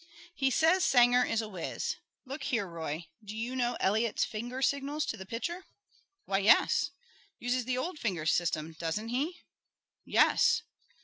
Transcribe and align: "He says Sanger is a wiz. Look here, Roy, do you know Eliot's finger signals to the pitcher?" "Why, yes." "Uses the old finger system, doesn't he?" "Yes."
"He 0.33 0.49
says 0.49 0.83
Sanger 0.83 1.23
is 1.23 1.43
a 1.43 1.47
wiz. 1.47 1.97
Look 2.25 2.41
here, 2.45 2.65
Roy, 2.65 3.09
do 3.23 3.37
you 3.37 3.55
know 3.55 3.77
Eliot's 3.79 4.25
finger 4.25 4.59
signals 4.63 5.05
to 5.05 5.15
the 5.15 5.27
pitcher?" 5.27 5.65
"Why, 6.25 6.39
yes." 6.39 6.89
"Uses 7.37 7.65
the 7.65 7.77
old 7.77 7.99
finger 7.99 8.25
system, 8.25 8.73
doesn't 8.79 9.09
he?" 9.09 9.41
"Yes." 10.03 10.63